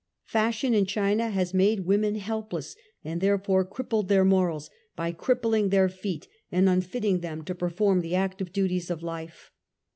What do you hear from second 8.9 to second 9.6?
life.